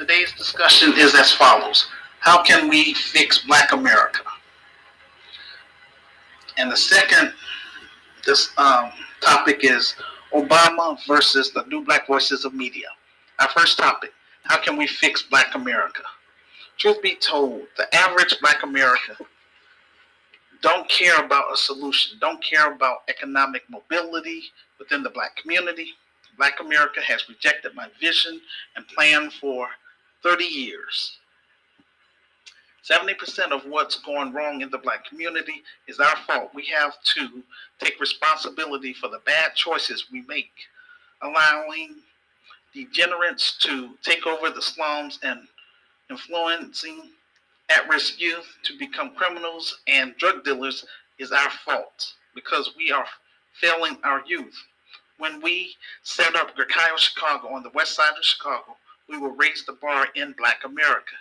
Today's 0.00 0.32
discussion 0.32 0.94
is 0.96 1.14
as 1.14 1.30
follows 1.30 1.86
How 2.20 2.42
can 2.42 2.70
we 2.70 2.94
fix 2.94 3.40
Black 3.40 3.72
America? 3.72 4.22
And 6.56 6.72
the 6.72 6.76
second 6.76 7.34
this 8.24 8.48
um, 8.56 8.92
topic 9.20 9.58
is 9.62 9.94
Obama 10.32 10.98
versus 11.06 11.52
the 11.52 11.64
new 11.64 11.84
Black 11.84 12.06
Voices 12.06 12.46
of 12.46 12.54
Media. 12.54 12.86
Our 13.40 13.48
first 13.50 13.76
topic 13.76 14.14
How 14.44 14.56
can 14.56 14.78
we 14.78 14.86
fix 14.86 15.22
Black 15.22 15.54
America? 15.54 16.00
Truth 16.78 17.02
be 17.02 17.16
told, 17.16 17.64
the 17.76 17.94
average 17.94 18.34
Black 18.40 18.62
American 18.62 19.16
don't 20.62 20.88
care 20.88 21.22
about 21.22 21.52
a 21.52 21.58
solution, 21.58 22.16
don't 22.22 22.42
care 22.42 22.72
about 22.72 23.02
economic 23.10 23.64
mobility 23.68 24.44
within 24.78 25.02
the 25.02 25.10
Black 25.10 25.36
community. 25.36 25.88
Black 26.38 26.58
America 26.60 27.02
has 27.02 27.28
rejected 27.28 27.74
my 27.74 27.88
vision 28.00 28.40
and 28.76 28.88
plan 28.88 29.30
for 29.30 29.68
30 30.22 30.44
years. 30.44 31.18
70% 32.88 33.52
of 33.52 33.62
what's 33.66 33.96
going 34.00 34.32
wrong 34.32 34.62
in 34.62 34.70
the 34.70 34.78
black 34.78 35.04
community 35.04 35.62
is 35.86 36.00
our 36.00 36.16
fault. 36.26 36.50
We 36.54 36.66
have 36.66 36.94
to 37.16 37.42
take 37.78 38.00
responsibility 38.00 38.92
for 38.92 39.08
the 39.08 39.20
bad 39.26 39.54
choices 39.54 40.06
we 40.10 40.22
make, 40.22 40.52
allowing 41.22 41.96
degenerates 42.74 43.58
to 43.58 43.90
take 44.02 44.26
over 44.26 44.50
the 44.50 44.62
slums 44.62 45.18
and 45.22 45.40
influencing 46.08 47.10
at 47.68 47.88
risk 47.88 48.20
youth 48.20 48.46
to 48.64 48.76
become 48.78 49.14
criminals 49.14 49.80
and 49.86 50.16
drug 50.16 50.44
dealers 50.44 50.84
is 51.18 51.32
our 51.32 51.50
fault 51.64 52.14
because 52.34 52.70
we 52.76 52.90
are 52.90 53.06
failing 53.60 53.98
our 54.02 54.22
youth. 54.26 54.56
When 55.18 55.40
we 55.42 55.74
set 56.02 56.34
up 56.34 56.56
Grecario 56.56 56.96
Chicago 56.96 57.48
on 57.48 57.62
the 57.62 57.70
west 57.70 57.94
side 57.94 58.16
of 58.16 58.24
Chicago, 58.24 58.76
we 59.10 59.18
will 59.18 59.32
raise 59.32 59.64
the 59.64 59.72
bar 59.72 60.08
in 60.14 60.34
Black 60.38 60.62
America. 60.64 61.16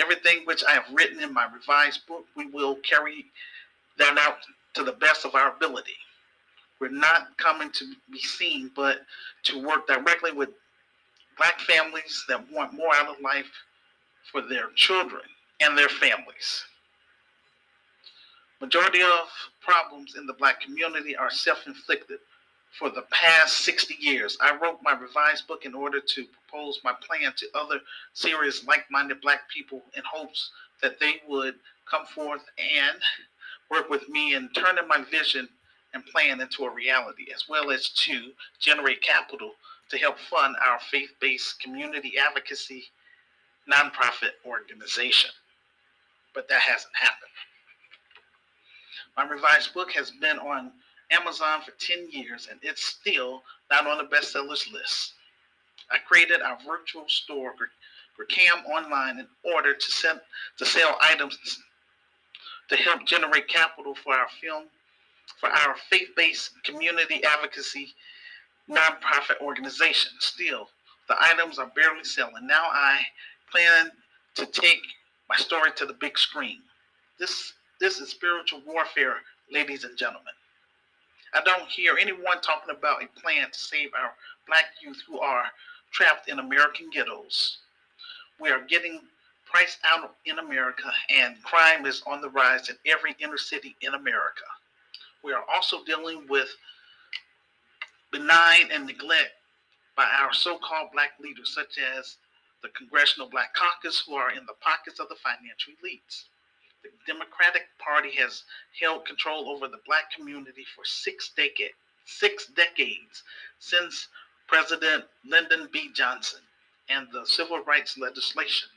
Everything 0.00 0.44
which 0.44 0.64
I 0.64 0.72
have 0.72 0.86
written 0.92 1.20
in 1.20 1.34
my 1.34 1.46
revised 1.52 2.06
book, 2.06 2.24
we 2.36 2.46
will 2.46 2.76
carry 2.76 3.26
that 3.98 4.16
out 4.18 4.38
to 4.74 4.84
the 4.84 4.92
best 4.92 5.24
of 5.24 5.34
our 5.34 5.54
ability. 5.54 5.96
We're 6.80 6.88
not 6.88 7.36
coming 7.38 7.70
to 7.72 7.84
be 8.10 8.18
seen, 8.18 8.70
but 8.74 8.98
to 9.44 9.64
work 9.64 9.86
directly 9.86 10.32
with 10.32 10.50
black 11.38 11.60
families 11.60 12.24
that 12.28 12.50
want 12.52 12.74
more 12.74 12.94
out 12.94 13.08
of 13.08 13.20
life 13.22 13.50
for 14.30 14.40
their 14.42 14.70
children 14.74 15.22
and 15.60 15.76
their 15.76 15.88
families. 15.88 16.64
Majority 18.60 19.02
of 19.02 19.28
problems 19.60 20.16
in 20.16 20.26
the 20.26 20.32
black 20.32 20.60
community 20.60 21.16
are 21.16 21.30
self-inflicted 21.30 22.18
for 22.78 22.90
the 22.90 23.04
past 23.10 23.64
60 23.64 23.96
years. 24.00 24.36
I 24.40 24.56
wrote 24.56 24.80
my 24.82 24.92
revised 24.92 25.46
book 25.46 25.64
in 25.64 25.74
order 25.74 26.00
to 26.00 26.24
propose 26.24 26.80
my 26.84 26.92
plan 27.06 27.32
to 27.36 27.46
other 27.54 27.80
serious, 28.12 28.66
like 28.66 28.84
minded 28.90 29.20
black 29.20 29.48
people 29.48 29.82
in 29.96 30.02
hopes 30.10 30.50
that 30.82 30.98
they 30.98 31.22
would 31.28 31.54
come 31.90 32.06
forth 32.06 32.44
and 32.58 32.98
work 33.70 33.88
with 33.88 34.08
me 34.08 34.34
in 34.34 34.48
turning 34.54 34.88
my 34.88 35.04
vision 35.10 35.48
and 35.94 36.04
plan 36.06 36.40
into 36.40 36.64
a 36.64 36.74
reality, 36.74 37.26
as 37.32 37.48
well 37.48 37.70
as 37.70 37.88
to 37.90 38.32
generate 38.58 39.00
capital 39.00 39.52
to 39.90 39.98
help 39.98 40.18
fund 40.18 40.56
our 40.64 40.80
faith 40.90 41.10
based 41.20 41.60
community 41.60 42.14
advocacy 42.18 42.84
nonprofit 43.72 44.32
organization. 44.44 45.30
But 46.34 46.48
that 46.48 46.60
hasn't 46.60 46.94
happened. 46.96 47.30
My 49.16 49.28
revised 49.28 49.72
book 49.72 49.92
has 49.92 50.10
been 50.10 50.38
on 50.38 50.72
Amazon 51.20 51.60
for 51.62 51.72
10 51.78 52.10
years 52.10 52.48
and 52.50 52.58
it's 52.62 52.84
still 52.84 53.42
not 53.70 53.86
on 53.86 53.98
the 53.98 54.04
bestsellers 54.04 54.72
list. 54.72 55.14
I 55.90 55.98
created 55.98 56.40
our 56.40 56.58
virtual 56.66 57.04
store, 57.08 57.52
Gracam 58.18 58.64
Online, 58.66 59.20
in 59.20 59.26
order 59.44 59.74
to, 59.74 59.90
send, 59.90 60.20
to 60.58 60.64
sell 60.64 60.96
items 61.00 61.38
to 62.68 62.76
help 62.76 63.04
generate 63.06 63.48
capital 63.48 63.94
for 63.94 64.14
our 64.14 64.28
film, 64.40 64.64
for 65.38 65.50
our 65.50 65.76
faith-based 65.90 66.50
community 66.64 67.22
advocacy 67.24 67.94
nonprofit 68.70 69.40
organization. 69.40 70.12
Still, 70.20 70.68
the 71.08 71.16
items 71.20 71.58
are 71.58 71.70
barely 71.76 72.04
selling. 72.04 72.46
Now 72.46 72.64
I 72.70 73.00
plan 73.50 73.90
to 74.36 74.46
take 74.46 74.80
my 75.28 75.36
story 75.36 75.70
to 75.76 75.86
the 75.86 75.92
big 75.94 76.18
screen. 76.18 76.60
This 77.18 77.52
this 77.80 78.00
is 78.00 78.08
spiritual 78.10 78.62
warfare, 78.66 79.16
ladies 79.52 79.84
and 79.84 79.96
gentlemen. 79.96 80.32
I 81.34 81.42
don't 81.42 81.68
hear 81.68 81.96
anyone 82.00 82.40
talking 82.40 82.74
about 82.74 83.02
a 83.02 83.20
plan 83.20 83.50
to 83.50 83.58
save 83.58 83.90
our 83.94 84.12
black 84.46 84.66
youth 84.80 85.02
who 85.06 85.18
are 85.18 85.44
trapped 85.92 86.28
in 86.28 86.38
American 86.38 86.90
ghettos. 86.90 87.58
We 88.40 88.50
are 88.50 88.60
getting 88.60 89.00
priced 89.44 89.78
out 89.84 90.14
in 90.26 90.38
America, 90.38 90.92
and 91.10 91.42
crime 91.42 91.86
is 91.86 92.02
on 92.06 92.20
the 92.20 92.30
rise 92.30 92.68
in 92.68 92.76
every 92.86 93.16
inner 93.18 93.38
city 93.38 93.76
in 93.80 93.94
America. 93.94 94.44
We 95.22 95.32
are 95.32 95.44
also 95.52 95.84
dealing 95.84 96.26
with 96.28 96.48
benign 98.12 98.70
and 98.72 98.86
neglect 98.86 99.32
by 99.96 100.06
our 100.20 100.32
so 100.32 100.58
called 100.58 100.90
black 100.92 101.12
leaders, 101.20 101.52
such 101.54 101.78
as 101.98 102.16
the 102.62 102.68
Congressional 102.70 103.28
Black 103.28 103.54
Caucus, 103.54 104.02
who 104.06 104.14
are 104.14 104.30
in 104.30 104.46
the 104.46 104.54
pockets 104.60 105.00
of 105.00 105.08
the 105.08 105.16
financial 105.16 105.72
elites. 105.82 106.24
The 106.84 106.90
Democratic 107.06 107.62
Party 107.78 108.10
has 108.16 108.42
held 108.78 109.06
control 109.06 109.48
over 109.48 109.68
the 109.68 109.80
black 109.86 110.12
community 110.12 110.66
for 110.76 110.84
six 110.84 111.30
decades, 111.34 111.74
six 112.04 112.46
decades 112.46 113.22
since 113.58 114.08
President 114.46 115.04
Lyndon 115.24 115.70
B. 115.72 115.90
Johnson 115.94 116.40
and 116.90 117.08
the 117.10 117.24
civil 117.24 117.64
rights 117.64 117.96
legislation. 117.96 118.68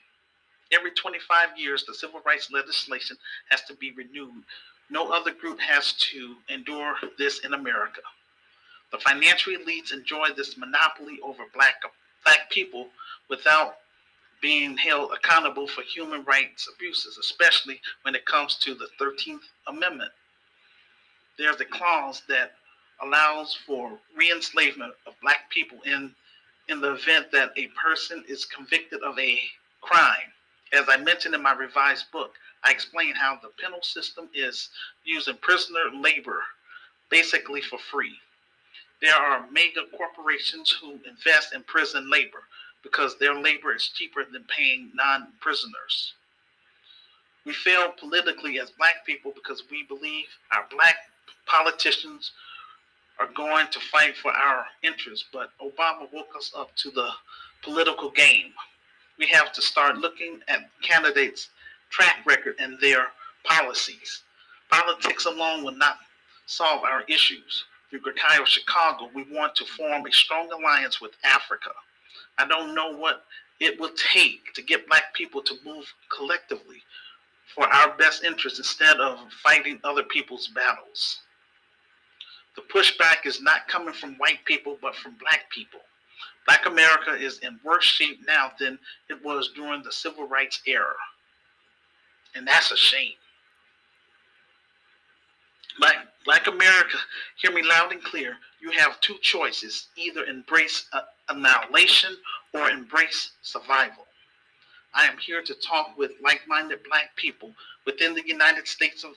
Every 0.71 0.91
25 0.91 1.57
years, 1.57 1.83
the 1.85 1.93
civil 1.93 2.21
rights 2.25 2.49
legislation 2.49 3.17
has 3.49 3.63
to 3.63 3.73
be 3.73 3.91
renewed. 3.91 4.43
No 4.89 5.11
other 5.11 5.33
group 5.33 5.59
has 5.59 5.91
to 6.11 6.37
endure 6.47 6.95
this 7.17 7.39
in 7.39 7.53
America. 7.53 8.01
The 8.93 8.99
financial 8.99 9.53
elites 9.53 9.91
enjoy 9.91 10.29
this 10.35 10.57
monopoly 10.57 11.19
over 11.21 11.43
black, 11.53 11.81
black 12.23 12.49
people 12.49 12.87
without 13.29 13.79
being 14.41 14.77
held 14.77 15.11
accountable 15.11 15.67
for 15.67 15.81
human 15.81 16.23
rights 16.25 16.69
abuses, 16.73 17.17
especially 17.17 17.81
when 18.03 18.15
it 18.15 18.25
comes 18.25 18.55
to 18.57 18.75
the 18.75 18.87
13th 18.99 19.41
Amendment. 19.67 20.11
There's 21.37 21.59
a 21.61 21.65
clause 21.65 22.23
that 22.29 22.53
allows 23.01 23.57
for 23.65 23.99
re-enslavement 24.15 24.93
of 25.05 25.13
black 25.21 25.49
people 25.49 25.79
in 25.85 26.13
in 26.69 26.81
the 26.81 26.93
event 26.93 27.31
that 27.31 27.51
a 27.55 27.67
person 27.81 28.23
is 28.27 28.43
convicted 28.43 29.01
of 29.01 29.17
a 29.17 29.39
crime. 29.81 30.33
As 30.73 30.85
I 30.89 30.97
mentioned 30.97 31.33
in 31.33 31.41
my 31.41 31.53
revised 31.53 32.11
book, 32.11 32.33
I 32.63 32.71
explain 32.71 33.15
how 33.15 33.39
the 33.41 33.49
penal 33.57 33.81
system 33.81 34.29
is 34.33 34.69
using 35.05 35.37
prisoner 35.37 35.85
labor 35.97 36.41
basically 37.09 37.61
for 37.61 37.79
free. 37.79 38.17
There 39.01 39.15
are 39.15 39.49
mega 39.51 39.81
corporations 39.95 40.75
who 40.81 40.99
invest 41.07 41.53
in 41.53 41.63
prison 41.63 42.09
labor 42.11 42.43
because 42.89 43.17
their 43.17 43.35
labor 43.35 43.75
is 43.75 43.89
cheaper 43.89 44.23
than 44.31 44.45
paying 44.45 44.91
non 44.95 45.27
prisoners. 45.41 46.13
We 47.45 47.53
fail 47.53 47.91
politically 47.99 48.59
as 48.59 48.71
black 48.71 49.05
people 49.05 49.31
because 49.35 49.63
we 49.69 49.83
believe 49.83 50.25
our 50.51 50.65
black 50.71 50.95
politicians 51.45 52.31
are 53.19 53.29
going 53.35 53.67
to 53.71 53.79
fight 53.79 54.15
for 54.15 54.31
our 54.31 54.65
interests, 54.83 55.25
but 55.33 55.49
Obama 55.61 56.11
woke 56.13 56.33
us 56.37 56.51
up 56.55 56.75
to 56.77 56.91
the 56.91 57.09
political 57.63 58.09
game. 58.11 58.53
We 59.17 59.27
have 59.27 59.51
to 59.53 59.61
start 59.61 59.97
looking 59.97 60.39
at 60.47 60.69
candidates' 60.81 61.49
track 61.89 62.17
record 62.25 62.55
and 62.59 62.79
their 62.79 63.07
policies. 63.43 64.23
Politics 64.69 65.25
alone 65.25 65.63
will 65.63 65.75
not 65.75 65.97
solve 66.45 66.83
our 66.83 67.03
issues. 67.07 67.65
Through 67.89 68.01
Grecario 68.01 68.45
Chicago, 68.45 69.09
we 69.15 69.25
want 69.31 69.55
to 69.55 69.65
form 69.65 70.05
a 70.05 70.11
strong 70.11 70.51
alliance 70.51 70.99
with 71.01 71.11
Africa. 71.23 71.71
I 72.37 72.47
don't 72.47 72.75
know 72.75 72.95
what 72.95 73.23
it 73.59 73.79
will 73.79 73.91
take 74.13 74.53
to 74.53 74.61
get 74.61 74.87
black 74.87 75.13
people 75.13 75.41
to 75.41 75.55
move 75.65 75.85
collectively 76.15 76.83
for 77.55 77.65
our 77.65 77.95
best 77.97 78.23
interest 78.23 78.59
instead 78.59 78.99
of 78.99 79.19
fighting 79.43 79.79
other 79.83 80.03
people's 80.03 80.47
battles. 80.49 81.21
The 82.55 82.61
pushback 82.73 83.25
is 83.25 83.41
not 83.41 83.67
coming 83.67 83.93
from 83.93 84.15
white 84.15 84.43
people, 84.45 84.77
but 84.81 84.95
from 84.95 85.15
black 85.19 85.49
people. 85.51 85.79
Black 86.45 86.65
America 86.65 87.11
is 87.11 87.39
in 87.39 87.59
worse 87.63 87.83
shape 87.83 88.19
now 88.27 88.51
than 88.59 88.79
it 89.09 89.23
was 89.23 89.51
during 89.55 89.83
the 89.83 89.91
civil 89.91 90.27
rights 90.27 90.61
era. 90.65 90.95
And 92.35 92.47
that's 92.47 92.71
a 92.71 92.77
shame. 92.77 93.13
Black, 95.79 95.95
Black 96.25 96.47
America, 96.47 96.97
hear 97.41 97.51
me 97.51 97.61
loud 97.63 97.91
and 97.91 98.03
clear. 98.03 98.37
You 98.59 98.71
have 98.71 98.99
two 99.01 99.17
choices 99.21 99.87
either 99.95 100.25
embrace 100.25 100.87
uh, 100.93 101.01
annihilation 101.29 102.15
or 102.53 102.69
embrace 102.69 103.31
survival. 103.41 104.05
I 104.93 105.05
am 105.05 105.17
here 105.17 105.43
to 105.43 105.53
talk 105.53 105.97
with 105.97 106.11
like 106.23 106.41
minded 106.47 106.79
black 106.89 107.15
people 107.15 107.53
within 107.85 108.15
the 108.15 108.25
United 108.25 108.67
States 108.67 109.03
of, 109.03 109.11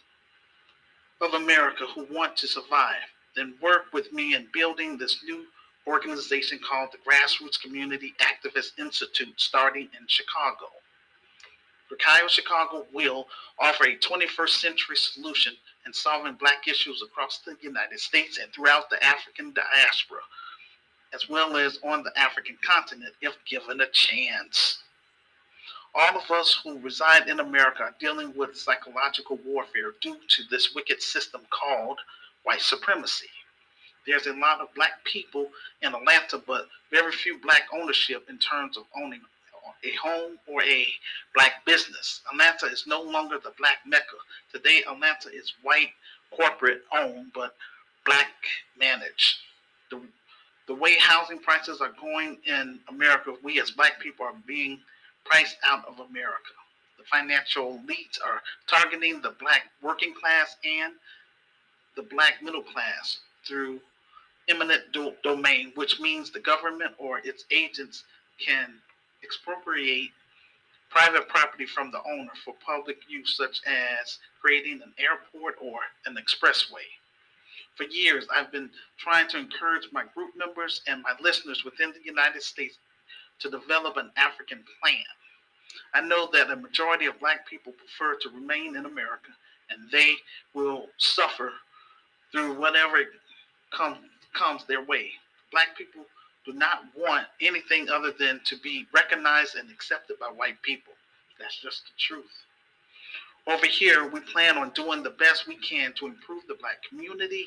of 1.21 1.35
America 1.35 1.87
who 1.95 2.07
want 2.11 2.37
to 2.39 2.49
survive. 2.49 3.09
Then 3.35 3.55
work 3.63 3.93
with 3.93 4.13
me 4.13 4.35
in 4.35 4.49
building 4.53 4.99
this 4.99 5.23
new 5.25 5.47
organization 5.87 6.59
called 6.59 6.91
the 6.93 6.99
Grassroots 6.99 7.61
Community 7.61 8.15
Activist 8.21 8.79
Institute 8.79 9.41
starting 9.41 9.89
in 9.99 10.07
Chicago. 10.07 10.67
Rakayo 11.91 12.29
Chicago 12.29 12.87
will 12.93 13.27
offer 13.59 13.85
a 13.85 13.97
21st 13.97 14.61
century 14.61 14.97
solution 14.97 15.55
in 15.87 15.93
solving 15.93 16.35
Black 16.35 16.69
issues 16.69 17.03
across 17.03 17.39
the 17.39 17.57
United 17.61 17.99
States 17.99 18.39
and 18.39 18.53
throughout 18.53 18.91
the 18.91 19.03
African 19.05 19.53
diaspora, 19.53 20.21
as 21.13 21.29
well 21.29 21.57
as 21.57 21.79
on 21.83 22.03
the 22.03 22.17
African 22.17 22.57
continent 22.63 23.15
if 23.21 23.37
given 23.45 23.81
a 23.81 23.89
chance. 23.89 24.79
All 25.95 26.17
of 26.17 26.31
us 26.31 26.61
who 26.63 26.79
reside 26.79 27.29
in 27.29 27.41
America 27.41 27.83
are 27.83 27.95
dealing 27.99 28.33
with 28.37 28.57
psychological 28.57 29.41
warfare 29.45 29.95
due 30.01 30.19
to 30.29 30.43
this 30.49 30.73
wicked 30.73 31.03
system 31.03 31.41
called 31.51 31.99
white 32.45 32.61
supremacy. 32.61 33.27
There's 34.07 34.29
a 34.29 34.33
lot 34.35 34.61
of 34.61 34.73
black 34.75 35.03
people 35.05 35.51
in 35.83 35.95
Atlanta, 35.95 36.39
but 36.39 36.69
very 36.91 37.13
few 37.13 37.39
black 37.39 37.63
ownership 37.73 38.31
in 38.31 38.39
terms 38.39 38.77
of 38.77 38.85
owning 38.97 39.23
a 39.85 39.93
home 39.97 40.39
or 40.47 40.63
a 40.63 40.87
black 41.35 41.65
business. 41.65 42.21
Atlanta 42.33 42.67
is 42.67 42.85
no 42.87 43.03
longer 43.03 43.39
the 43.43 43.53
black 43.59 43.79
mecca. 43.87 44.17
Today, 44.53 44.83
Atlanta 44.89 45.29
is 45.33 45.53
white, 45.63 45.91
corporate 46.31 46.83
owned, 46.93 47.33
but 47.35 47.55
black 48.05 48.33
managed. 48.79 49.37
The, 49.91 50.01
the 50.67 50.75
way 50.75 50.97
housing 50.99 51.39
prices 51.39 51.81
are 51.81 51.93
going 52.01 52.39
in 52.47 52.81
America, 52.89 53.35
we 53.43 53.61
as 53.61 53.71
black 53.71 54.01
people 54.01 54.27
are 54.27 54.35
being 54.47 54.79
priced 55.25 55.57
out 55.65 55.87
of 55.87 55.99
America. 55.99 56.55
The 56.99 57.05
financial 57.05 57.79
elites 57.79 58.19
are 58.25 58.43
targeting 58.67 59.21
the 59.21 59.35
black 59.41 59.71
working 59.83 60.15
class 60.15 60.57
and 60.65 60.95
the 61.97 62.03
black 62.03 62.43
middle 62.43 62.63
class 62.63 63.19
through 63.47 63.81
eminent 64.49 64.83
do- 64.93 65.15
domain, 65.23 65.73
which 65.75 66.01
means 66.01 66.31
the 66.31 66.41
government 66.41 66.93
or 66.99 67.19
its 67.25 67.45
agents 67.51 68.05
can 68.39 68.75
expropriate 69.23 70.11
private 70.91 71.29
property 71.29 71.67
from 71.67 71.91
the 71.91 72.01
owner 72.05 72.33
for 72.45 72.55
public 72.65 72.99
use, 73.09 73.37
such 73.37 73.61
as 73.67 74.19
creating 74.41 74.81
an 74.83 74.93
airport 74.99 75.55
or 75.63 75.79
an 76.07 76.17
expressway. 76.17 76.87
For 77.77 77.85
years, 77.85 78.27
I've 78.35 78.51
been 78.53 78.71
trying 78.99 79.29
to 79.29 79.39
encourage 79.39 79.89
my 79.93 80.05
group 80.15 80.33
members 80.37 80.83
and 80.89 81.03
my 81.03 81.13
listeners 81.23 81.65
within 81.65 81.93
the 81.93 82.05
United 82.05 82.43
States 82.43 82.77
to 83.39 83.49
develop 83.49 83.97
an 83.97 84.11
African 84.17 84.65
plan. 84.83 85.05
I 85.95 86.01
know 86.01 86.29
that 86.33 86.51
a 86.51 86.57
majority 86.57 87.07
of 87.07 87.19
Black 87.21 87.49
people 87.49 87.73
prefer 87.73 88.19
to 88.21 88.29
remain 88.31 88.77
in 88.77 88.87
America 88.87 89.31
and 89.71 89.91
they 89.91 90.15
will 90.53 90.87
suffer 90.99 91.53
through 92.33 92.59
whatever 92.59 92.99
comes 93.73 93.99
comes 94.33 94.65
their 94.67 94.85
way. 94.85 95.11
Black 95.51 95.77
people 95.77 96.05
do 96.45 96.53
not 96.53 96.85
want 96.97 97.27
anything 97.41 97.89
other 97.89 98.13
than 98.19 98.41
to 98.47 98.57
be 98.59 98.87
recognized 98.93 99.57
and 99.57 99.71
accepted 99.71 100.19
by 100.19 100.27
white 100.27 100.61
people. 100.63 100.93
That's 101.39 101.61
just 101.61 101.85
the 101.85 101.93
truth. 101.99 102.45
Over 103.47 103.67
here, 103.67 104.07
we 104.07 104.21
plan 104.21 104.59
on 104.59 104.71
doing 104.71 105.03
the 105.03 105.11
best 105.11 105.47
we 105.47 105.57
can 105.57 105.93
to 105.95 106.07
improve 106.07 106.47
the 106.47 106.57
black 106.61 106.83
community 106.89 107.47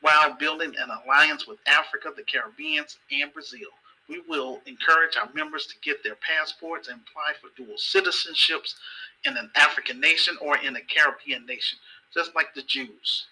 while 0.00 0.34
building 0.34 0.72
an 0.78 0.88
alliance 0.90 1.46
with 1.46 1.58
Africa, 1.66 2.12
the 2.14 2.22
Caribbean, 2.22 2.84
and 3.10 3.32
Brazil. 3.32 3.68
We 4.08 4.20
will 4.28 4.60
encourage 4.66 5.16
our 5.16 5.28
members 5.34 5.66
to 5.66 5.74
get 5.82 6.02
their 6.02 6.16
passports 6.16 6.88
and 6.88 7.00
apply 7.00 7.32
for 7.40 7.50
dual 7.56 7.76
citizenships 7.76 8.74
in 9.24 9.36
an 9.36 9.50
African 9.56 10.00
nation 10.00 10.36
or 10.40 10.58
in 10.58 10.76
a 10.76 10.80
Caribbean 10.80 11.46
nation, 11.46 11.78
just 12.12 12.34
like 12.34 12.54
the 12.54 12.62
Jews. 12.62 13.26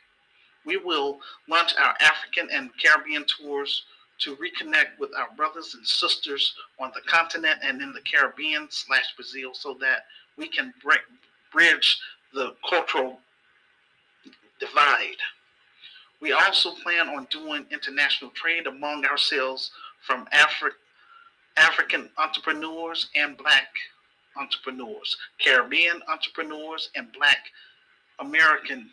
We 0.65 0.77
will 0.77 1.21
launch 1.49 1.75
our 1.77 1.95
African 2.01 2.49
and 2.53 2.71
Caribbean 2.83 3.25
tours 3.25 3.85
to 4.21 4.37
reconnect 4.37 4.99
with 4.99 5.11
our 5.17 5.29
brothers 5.37 5.75
and 5.75 5.87
sisters 5.87 6.55
on 6.79 6.93
the 6.95 7.01
continent 7.03 7.59
and 7.63 7.81
in 7.81 7.93
the 7.93 8.01
Caribbean 8.01 8.69
slash 8.71 9.15
Brazil 9.17 9.51
so 9.55 9.77
that 9.81 10.05
we 10.37 10.49
can 10.49 10.73
bridge 11.53 11.99
the 12.33 12.55
cultural 12.69 13.19
divide. 14.59 15.17
We 16.21 16.33
also 16.33 16.73
plan 16.83 17.09
on 17.09 17.27
doing 17.31 17.65
international 17.71 18.31
trade 18.33 18.67
among 18.67 19.07
ourselves 19.07 19.71
from 20.07 20.27
Afri- 20.27 20.77
African 21.57 22.11
entrepreneurs 22.19 23.09
and 23.17 23.37
Black 23.37 23.69
entrepreneurs, 24.37 25.17
Caribbean 25.43 26.01
entrepreneurs, 26.09 26.91
and 26.95 27.11
Black 27.13 27.39
American 28.19 28.91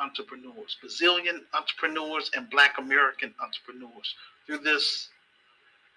entrepreneurs, 0.00 0.76
Brazilian 0.80 1.42
entrepreneurs, 1.54 2.30
and 2.34 2.50
Black 2.50 2.78
American 2.78 3.32
entrepreneurs 3.40 4.14
through 4.46 4.58
this 4.58 5.08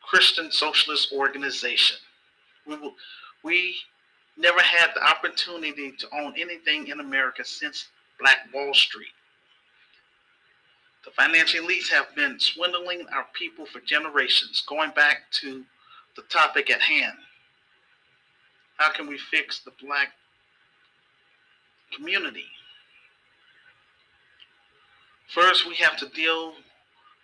Christian 0.01 0.51
socialist 0.51 1.11
organization. 1.13 1.97
We, 2.65 2.77
will, 2.77 2.93
we 3.43 3.75
never 4.37 4.61
had 4.61 4.91
the 4.95 5.03
opportunity 5.03 5.91
to 5.91 6.07
own 6.13 6.33
anything 6.37 6.87
in 6.87 6.99
America 6.99 7.43
since 7.43 7.87
Black 8.19 8.37
Wall 8.53 8.73
Street. 8.73 9.07
The 11.05 11.11
financial 11.11 11.65
elites 11.65 11.89
have 11.89 12.13
been 12.15 12.39
swindling 12.39 13.05
our 13.13 13.25
people 13.33 13.65
for 13.65 13.79
generations, 13.79 14.63
going 14.67 14.91
back 14.91 15.31
to 15.41 15.63
the 16.15 16.23
topic 16.23 16.69
at 16.69 16.81
hand. 16.81 17.17
How 18.77 18.91
can 18.91 19.07
we 19.07 19.17
fix 19.17 19.59
the 19.59 19.71
black 19.81 20.09
community? 21.95 22.45
First, 25.33 25.67
we 25.67 25.75
have 25.75 25.97
to 25.97 26.09
deal 26.09 26.53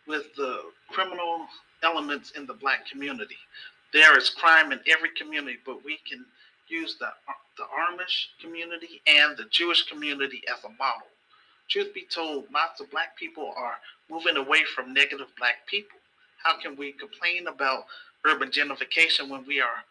with 0.07 0.33
the 0.35 0.61
criminal 0.89 1.47
elements 1.83 2.31
in 2.31 2.45
the 2.45 2.53
black 2.53 2.87
community. 2.89 3.37
There 3.93 4.17
is 4.17 4.29
crime 4.29 4.71
in 4.71 4.79
every 4.87 5.09
community, 5.17 5.59
but 5.65 5.83
we 5.83 5.99
can 6.07 6.25
use 6.67 6.95
the, 6.99 7.09
the 7.57 7.63
Amish 7.63 8.27
community 8.41 9.01
and 9.05 9.37
the 9.37 9.45
Jewish 9.51 9.83
community 9.83 10.41
as 10.51 10.63
a 10.63 10.69
model. 10.69 11.07
Truth 11.69 11.93
be 11.93 12.05
told, 12.09 12.45
lots 12.53 12.81
of 12.81 12.91
black 12.91 13.17
people 13.17 13.53
are 13.55 13.75
moving 14.09 14.37
away 14.37 14.63
from 14.63 14.93
negative 14.93 15.27
black 15.37 15.65
people. 15.67 15.97
How 16.43 16.57
can 16.57 16.75
we 16.75 16.91
complain 16.91 17.47
about 17.47 17.85
urban 18.25 18.49
gentrification 18.49 19.29
when 19.29 19.45
we 19.45 19.61
are 19.61 19.83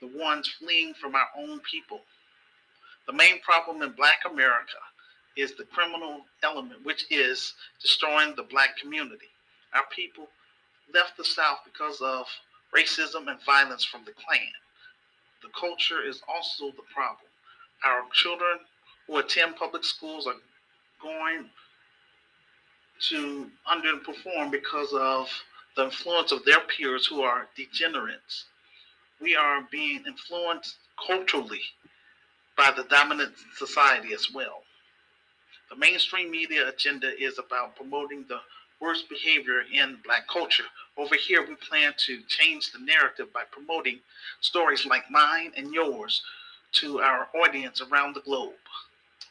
the 0.00 0.06
ones 0.18 0.48
fleeing 0.48 0.94
from 0.94 1.14
our 1.14 1.28
own 1.36 1.60
people? 1.60 2.00
The 3.06 3.12
main 3.12 3.40
problem 3.40 3.82
in 3.82 3.92
black 3.92 4.20
America 4.30 4.78
is 5.36 5.54
the 5.54 5.64
criminal 5.64 6.20
element, 6.42 6.84
which 6.84 7.06
is 7.10 7.54
destroying 7.80 8.34
the 8.36 8.42
black 8.44 8.76
community. 8.76 9.26
Our 9.74 9.84
people 9.94 10.28
left 10.92 11.16
the 11.16 11.24
South 11.24 11.58
because 11.64 12.00
of 12.00 12.26
racism 12.76 13.28
and 13.28 13.38
violence 13.44 13.84
from 13.84 14.04
the 14.04 14.12
Klan. 14.12 14.52
The 15.42 15.48
culture 15.58 16.02
is 16.02 16.20
also 16.28 16.66
the 16.66 16.82
problem. 16.94 17.28
Our 17.84 18.02
children 18.12 18.58
who 19.06 19.18
attend 19.18 19.56
public 19.56 19.84
schools 19.84 20.26
are 20.26 20.34
going 21.02 21.46
to 23.08 23.50
underperform 23.66 24.50
because 24.50 24.92
of 24.92 25.28
the 25.76 25.84
influence 25.84 26.32
of 26.32 26.44
their 26.44 26.60
peers 26.60 27.06
who 27.06 27.22
are 27.22 27.48
degenerates. 27.56 28.44
We 29.20 29.36
are 29.36 29.62
being 29.70 30.04
influenced 30.06 30.76
culturally 31.06 31.62
by 32.56 32.72
the 32.76 32.84
dominant 32.84 33.34
society 33.56 34.12
as 34.12 34.28
well. 34.32 34.62
The 35.70 35.76
mainstream 35.76 36.30
media 36.30 36.68
agenda 36.68 37.10
is 37.18 37.38
about 37.38 37.76
promoting 37.76 38.24
the 38.28 38.40
worst 38.80 39.08
behavior 39.08 39.62
in 39.72 39.98
black 40.04 40.26
culture. 40.28 40.64
Over 40.96 41.14
here, 41.14 41.46
we 41.46 41.54
plan 41.56 41.92
to 42.06 42.22
change 42.28 42.72
the 42.72 42.78
narrative 42.78 43.32
by 43.32 43.44
promoting 43.50 44.00
stories 44.40 44.86
like 44.86 45.10
mine 45.10 45.52
and 45.56 45.72
yours 45.72 46.22
to 46.72 47.00
our 47.00 47.28
audience 47.34 47.80
around 47.80 48.14
the 48.14 48.20
globe. 48.20 48.54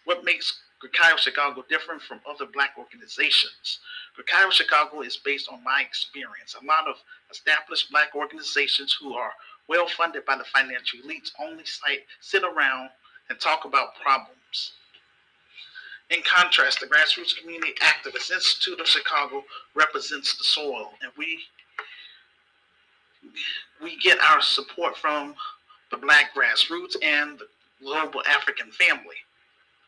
What 0.06 0.24
makes 0.24 0.62
Grecario 0.82 1.18
Chicago 1.18 1.64
different 1.70 2.02
from 2.02 2.22
other 2.30 2.46
black 2.46 2.72
organizations? 2.78 3.80
Grecario 4.18 4.52
Chicago 4.52 5.02
is 5.02 5.18
based 5.18 5.50
on 5.50 5.64
my 5.64 5.82
experience. 5.82 6.56
A 6.62 6.66
lot 6.66 6.88
of 6.88 6.96
established 7.32 7.92
black 7.92 8.16
organizations 8.16 8.98
who 9.00 9.14
are 9.14 9.32
well 9.68 9.88
funded 9.88 10.26
by 10.26 10.36
the 10.36 10.44
financial 10.46 11.00
elites 11.00 11.32
only 11.40 11.64
sit 12.22 12.44
around 12.44 12.90
and 13.30 13.40
talk 13.40 13.66
about 13.66 13.96
problems. 14.02 14.74
In 16.10 16.22
contrast, 16.24 16.80
the 16.80 16.88
Grassroots 16.88 17.38
Community 17.38 17.74
Activist 17.82 18.32
Institute 18.32 18.80
of 18.80 18.88
Chicago 18.88 19.44
represents 19.76 20.36
the 20.38 20.44
soil, 20.44 20.92
and 21.02 21.12
we 21.18 21.40
we 23.82 23.98
get 23.98 24.18
our 24.20 24.42
support 24.42 24.98
from 24.98 25.36
the 25.92 25.98
Black 25.98 26.34
grassroots 26.34 26.96
and 27.04 27.38
the 27.38 27.48
global 27.82 28.24
African 28.28 28.72
family. 28.72 29.16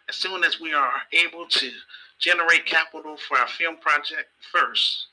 As 0.10 0.16
soon 0.16 0.44
as 0.44 0.60
we 0.60 0.74
are 0.74 0.92
able 1.12 1.48
to 1.48 1.72
generate 2.20 2.66
capital 2.66 3.18
for 3.18 3.38
our 3.38 3.48
film 3.48 3.78
project 3.78 4.30
first, 4.52 5.08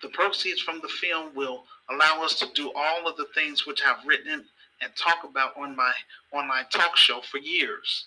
the 0.00 0.08
proceeds 0.08 0.60
from 0.62 0.80
the 0.80 0.88
film 0.88 1.34
will 1.34 1.64
allow 1.90 2.22
us 2.22 2.38
to 2.38 2.46
do 2.54 2.72
all 2.74 3.06
of 3.06 3.16
the 3.16 3.26
things 3.34 3.66
which 3.66 3.82
I've 3.84 4.06
written 4.06 4.44
and 4.80 4.92
talk 4.96 5.24
about 5.24 5.56
on 5.56 5.76
my 5.76 5.92
online 6.32 6.66
talk 6.70 6.96
show 6.96 7.20
for 7.20 7.38
years. 7.38 8.06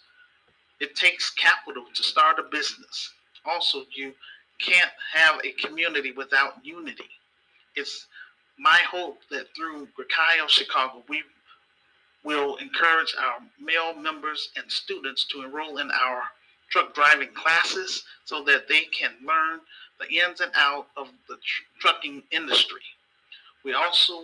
It 0.82 0.96
takes 0.96 1.30
capital 1.30 1.86
to 1.94 2.04
start 2.04 2.40
a 2.40 2.44
business. 2.44 3.14
Also, 3.46 3.86
you 3.96 4.14
can't 4.60 4.92
have 5.14 5.40
a 5.46 5.52
community 5.52 6.12
without 6.12 6.54
unity. 6.64 7.10
It's 7.76 8.08
my 8.58 8.80
hope 8.90 9.20
that 9.30 9.56
through 9.56 9.88
Grekai 9.98 10.44
of 10.44 10.50
Chicago, 10.50 11.04
we 11.08 11.22
will 12.24 12.56
encourage 12.56 13.16
our 13.16 13.40
male 13.64 13.94
members 13.94 14.50
and 14.56 14.72
students 14.72 15.26
to 15.26 15.44
enroll 15.44 15.78
in 15.78 15.92
our 15.92 16.24
truck 16.72 16.96
driving 16.96 17.30
classes 17.36 18.04
so 18.26 18.44
that 18.46 18.68
they 18.68 18.86
can 18.86 19.12
learn 19.24 19.60
the 20.00 20.12
ins 20.12 20.42
and 20.42 20.52
out 20.56 20.88
of 20.98 21.10
the 21.30 21.36
tr- 21.36 21.80
trucking 21.80 22.24
industry. 22.32 22.82
We 23.64 23.74
also 23.76 24.24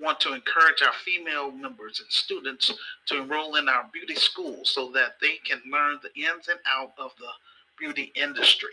want 0.00 0.20
to 0.20 0.32
encourage 0.32 0.82
our 0.82 0.92
female 1.04 1.50
members 1.50 2.00
and 2.00 2.10
students 2.10 2.72
to 3.06 3.22
enroll 3.22 3.56
in 3.56 3.68
our 3.68 3.88
beauty 3.92 4.14
school 4.14 4.60
so 4.64 4.90
that 4.92 5.16
they 5.20 5.36
can 5.44 5.60
learn 5.70 5.98
the 6.02 6.14
ins 6.20 6.48
and 6.48 6.60
out 6.72 6.92
of 6.98 7.12
the 7.18 7.28
beauty 7.78 8.12
industry. 8.14 8.70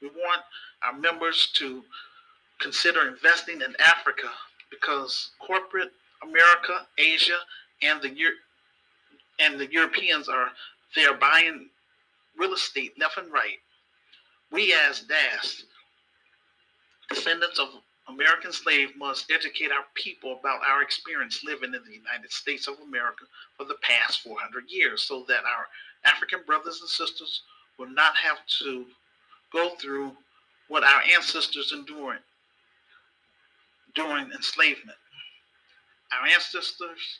We 0.00 0.08
want 0.08 0.42
our 0.82 0.98
members 0.98 1.50
to 1.54 1.82
consider 2.60 3.08
investing 3.08 3.60
in 3.60 3.74
Africa 3.78 4.28
because 4.70 5.30
corporate 5.38 5.92
America, 6.22 6.86
Asia, 6.98 7.38
and 7.82 8.00
the 8.00 8.10
Euro- 8.10 8.36
and 9.38 9.58
the 9.60 9.70
Europeans 9.70 10.28
are 10.28 10.48
there 10.94 11.14
buying 11.14 11.68
real 12.38 12.54
estate 12.54 12.98
left 12.98 13.18
and 13.18 13.30
right. 13.32 13.58
We 14.50 14.72
as 14.72 15.00
DAS, 15.00 15.64
descendants 17.10 17.58
of 17.58 17.68
American 18.08 18.52
slave, 18.52 18.96
must 18.96 19.30
educate 19.30 19.72
our 19.72 19.84
people 19.94 20.38
about 20.38 20.60
our 20.66 20.82
experience 20.82 21.42
living 21.44 21.74
in 21.74 21.82
the 21.84 21.94
United 21.94 22.30
States 22.30 22.68
of 22.68 22.78
America 22.80 23.24
for 23.56 23.64
the 23.64 23.76
past 23.82 24.20
400 24.20 24.70
years 24.70 25.02
so 25.02 25.24
that 25.28 25.44
our 25.44 25.66
African 26.04 26.40
brothers 26.46 26.80
and 26.80 26.88
sisters 26.88 27.42
will 27.78 27.88
not 27.88 28.16
have 28.16 28.38
to 28.60 28.86
go 29.52 29.70
through 29.80 30.12
what 30.68 30.84
our 30.84 31.02
ancestors 31.14 31.72
endured 31.72 32.20
during 33.94 34.30
enslavement. 34.32 34.98
Our 36.12 36.28
ancestors 36.28 37.18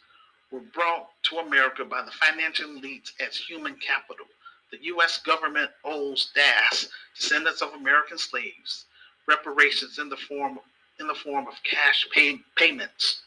were 0.50 0.61
brought 0.73 1.09
to 1.25 1.38
America 1.38 1.85
by 1.85 2.02
the 2.02 2.12
financial 2.12 2.69
elites 2.69 3.11
as 3.21 3.37
human 3.37 3.75
capital. 3.76 4.26
The 4.71 4.78
U.S. 4.85 5.21
government 5.23 5.71
owes 5.85 6.31
DAS, 6.35 6.88
descendants 7.16 7.62
of 7.62 7.73
American 7.75 8.19
slaves, 8.19 8.87
reparations 9.26 9.99
in 9.99 10.09
the 10.09 10.16
form 10.16 10.59
in 11.00 11.07
the 11.07 11.15
form 11.15 11.47
of 11.47 11.55
cash 11.62 12.07
pay, 12.15 12.41
payments. 12.57 13.23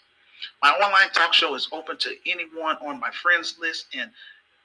My 0.61 0.69
online 0.69 1.09
talk 1.11 1.33
show 1.33 1.55
is 1.55 1.67
open 1.71 1.97
to 1.97 2.15
anyone 2.25 2.77
on 2.77 2.99
my 2.99 3.11
friends 3.11 3.55
list 3.59 3.88
and 3.93 4.09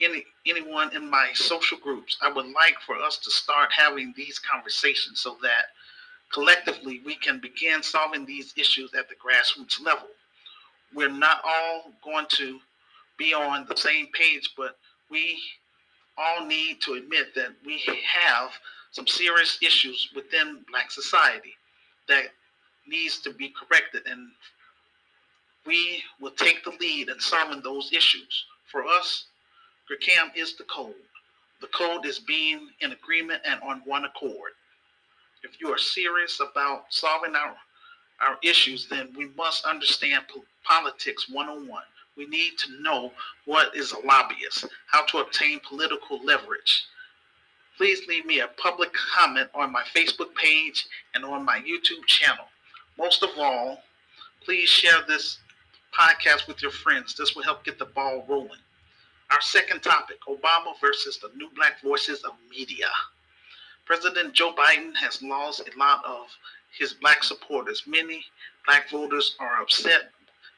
any 0.00 0.24
anyone 0.46 0.94
in 0.94 1.08
my 1.08 1.30
social 1.34 1.78
groups. 1.78 2.16
I 2.22 2.32
would 2.32 2.46
like 2.46 2.76
for 2.86 2.96
us 2.96 3.18
to 3.18 3.30
start 3.30 3.70
having 3.72 4.12
these 4.16 4.38
conversations 4.38 5.20
so 5.20 5.36
that 5.42 5.66
collectively 6.32 7.00
we 7.04 7.14
can 7.16 7.38
begin 7.38 7.82
solving 7.82 8.26
these 8.26 8.52
issues 8.56 8.92
at 8.94 9.08
the 9.08 9.14
grassroots 9.14 9.84
level. 9.84 10.08
We're 10.94 11.08
not 11.08 11.40
all 11.44 11.92
going 12.04 12.26
to 12.30 12.58
be 13.18 13.34
on 13.34 13.66
the 13.68 13.76
same 13.76 14.08
page, 14.12 14.50
but 14.56 14.76
we 15.10 15.38
all 16.16 16.44
need 16.44 16.80
to 16.82 16.94
admit 16.94 17.34
that 17.34 17.52
we 17.64 17.78
have 18.04 18.50
some 18.92 19.06
serious 19.06 19.58
issues 19.62 20.10
within 20.14 20.64
black 20.70 20.90
society 20.90 21.54
that 22.08 22.26
needs 22.86 23.18
to 23.20 23.32
be 23.32 23.50
corrected 23.50 24.02
and 24.06 24.28
we 25.66 26.02
will 26.20 26.32
take 26.32 26.62
the 26.64 26.72
lead 26.80 27.08
in 27.08 27.18
solving 27.20 27.62
those 27.62 27.92
issues. 27.92 28.44
For 28.70 28.84
us, 28.84 29.26
GRCAM 29.90 30.36
is 30.36 30.56
the 30.56 30.64
code. 30.64 30.94
The 31.60 31.68
code 31.68 32.04
is 32.04 32.18
being 32.18 32.68
in 32.80 32.92
agreement 32.92 33.42
and 33.46 33.60
on 33.62 33.80
one 33.84 34.04
accord. 34.04 34.52
If 35.42 35.60
you 35.60 35.68
are 35.68 35.78
serious 35.78 36.40
about 36.40 36.86
solving 36.90 37.34
our, 37.34 37.54
our 38.20 38.38
issues, 38.42 38.88
then 38.88 39.12
we 39.16 39.28
must 39.36 39.64
understand 39.64 40.24
po- 40.28 40.44
politics 40.64 41.28
101. 41.30 41.82
We 42.16 42.26
need 42.26 42.58
to 42.58 42.82
know 42.82 43.12
what 43.44 43.74
is 43.74 43.92
a 43.92 44.06
lobbyist, 44.06 44.66
how 44.86 45.04
to 45.06 45.18
obtain 45.18 45.60
political 45.66 46.22
leverage. 46.24 46.84
Please 47.76 48.06
leave 48.06 48.24
me 48.24 48.40
a 48.40 48.48
public 48.48 48.92
comment 49.14 49.48
on 49.54 49.72
my 49.72 49.82
Facebook 49.94 50.34
page 50.34 50.86
and 51.14 51.24
on 51.24 51.44
my 51.44 51.58
YouTube 51.58 52.04
channel. 52.06 52.44
Most 52.98 53.22
of 53.22 53.30
all, 53.38 53.82
please 54.44 54.68
share 54.68 55.02
this 55.08 55.38
podcast 55.92 56.46
with 56.46 56.62
your 56.62 56.70
friends. 56.70 57.14
This 57.16 57.34
will 57.34 57.42
help 57.42 57.64
get 57.64 57.78
the 57.78 57.86
ball 57.86 58.24
rolling. 58.28 58.60
Our 59.30 59.40
second 59.40 59.82
topic 59.82 60.18
Obama 60.28 60.78
versus 60.80 61.18
the 61.18 61.30
new 61.36 61.48
black 61.56 61.82
voices 61.82 62.22
of 62.22 62.32
media. 62.50 62.88
President 63.84 64.32
Joe 64.32 64.54
Biden 64.54 64.94
has 64.96 65.22
lost 65.22 65.60
a 65.68 65.78
lot 65.78 66.04
of 66.04 66.26
his 66.78 66.92
black 66.92 67.24
supporters. 67.24 67.82
Many 67.86 68.24
black 68.66 68.90
voters 68.90 69.36
are 69.40 69.60
upset 69.60 70.10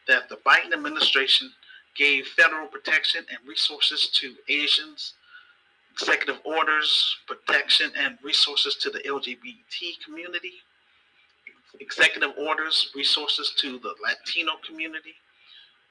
that 0.07 0.29
the 0.29 0.37
Biden 0.37 0.73
administration 0.73 1.51
gave 1.97 2.27
federal 2.27 2.67
protection 2.67 3.25
and 3.31 3.39
resources 3.49 4.09
to 4.21 4.35
Asians, 4.49 5.15
executive 5.93 6.41
orders, 6.45 7.17
protection, 7.27 7.91
and 7.97 8.19
resources 8.23 8.77
to 8.77 8.91
the 8.91 9.01
LGBT 9.01 10.05
community, 10.05 10.53
executive 11.81 12.33
orders, 12.39 12.91
resources 12.95 13.55
to 13.59 13.79
the 13.79 13.95
Latino 14.03 14.53
community, 14.67 15.15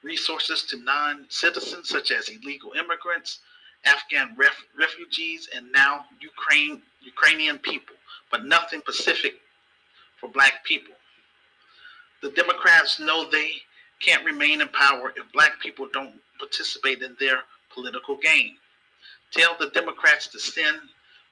resources 0.02 0.62
to 0.64 0.78
non 0.78 1.26
citizens 1.28 1.88
such 1.88 2.10
as 2.10 2.28
illegal 2.28 2.72
immigrants, 2.72 3.40
Afghan 3.84 4.34
ref- 4.36 4.64
refugees, 4.78 5.48
and 5.54 5.70
now 5.72 6.06
Ukraine, 6.20 6.82
Ukrainian 7.02 7.58
people, 7.58 7.94
but 8.30 8.44
nothing 8.44 8.80
specific 8.80 9.34
for 10.20 10.28
black 10.28 10.64
people. 10.64 10.94
The 12.22 12.30
Democrats 12.30 12.98
know 12.98 13.28
they 13.28 13.52
can't 14.00 14.24
remain 14.24 14.60
in 14.60 14.68
power 14.68 15.12
if 15.16 15.30
black 15.32 15.60
people 15.60 15.88
don't 15.92 16.14
participate 16.38 17.02
in 17.02 17.16
their 17.20 17.40
political 17.72 18.16
game. 18.16 18.56
Tell 19.32 19.56
the 19.58 19.70
Democrats 19.70 20.28
to 20.28 20.38
send 20.38 20.78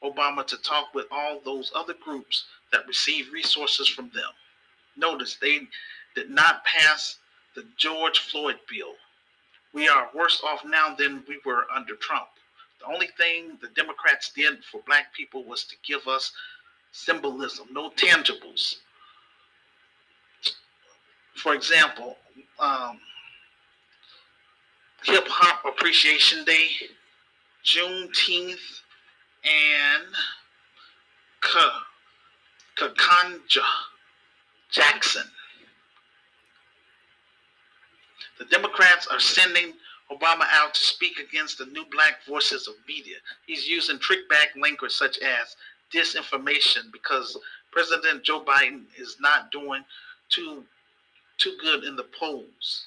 Obama 0.03 0.47
to 0.47 0.57
talk 0.59 0.95
with 0.95 1.07
all 1.11 1.41
those 1.45 1.73
other 1.75 1.95
groups 1.95 2.45
that 2.73 2.87
receive 2.87 3.33
resources 3.33 3.89
from 3.89 4.11
them. 4.15 4.31
Notice 4.97 5.37
they 5.41 5.61
did 6.15 6.31
not 6.31 6.65
pass 6.65 7.19
the 7.55 7.65
George 7.77 8.19
Floyd 8.19 8.59
bill. 8.69 8.95
We 9.73 9.89
are 9.89 10.11
worse 10.15 10.41
off 10.45 10.65
now 10.65 10.95
than 10.95 11.25
we 11.29 11.41
were 11.45 11.67
under 11.75 11.97
Trump. 11.97 12.29
The 12.81 12.87
only 12.87 13.09
thing 13.19 13.59
the 13.61 13.69
Democrats 13.69 14.31
did 14.35 14.65
for 14.65 14.81
black 14.87 15.13
people 15.15 15.45
was 15.45 15.65
to 15.65 15.77
give 15.87 16.07
us 16.07 16.33
symbolism, 16.93 17.69
no 17.73 17.91
tangibles. 17.91 18.77
For 21.37 21.55
example, 21.55 22.17
um, 22.61 23.01
Hip 25.05 25.27
Hop 25.29 25.65
Appreciation 25.65 26.45
Day, 26.45 26.69
Juneteenth, 27.65 28.81
and 29.45 30.05
Ketanji 32.79 33.61
Jackson. 34.75 35.23
The 38.41 38.45
Democrats 38.47 39.07
are 39.07 39.21
sending 39.21 39.75
Obama 40.11 40.43
out 40.51 40.75
to 40.75 40.83
speak 40.83 41.21
against 41.21 41.59
the 41.59 41.67
new 41.67 41.85
black 41.93 42.25
voices 42.27 42.67
of 42.67 42.75
media. 42.89 43.19
He's 43.47 43.69
using 43.69 43.99
trickback 43.99 44.61
language 44.61 44.91
such 44.91 45.19
as 45.21 45.55
disinformation 45.95 46.91
because 46.93 47.39
President 47.71 48.25
Joe 48.25 48.43
Biden 48.43 48.87
is 48.99 49.17
not 49.21 49.53
doing 49.53 49.85
too 50.29 50.65
too 51.39 51.57
good 51.61 51.85
in 51.85 51.95
the 51.95 52.07
polls. 52.19 52.87